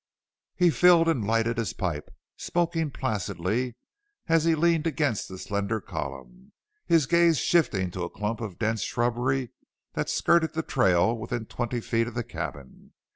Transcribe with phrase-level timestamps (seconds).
[0.55, 3.75] He filled and lighted his pipe, smoking placidly
[4.25, 6.53] as he leaned against the slender column,
[6.87, 9.51] his gaze shifting to a clump of dense shrubbery
[9.93, 12.93] that skirted the trail within twenty feet of the cabin.